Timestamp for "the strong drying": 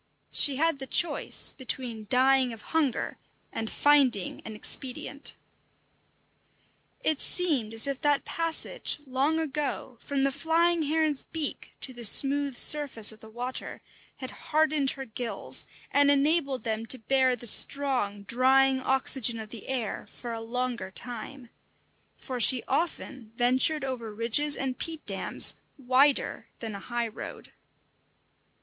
17.35-18.81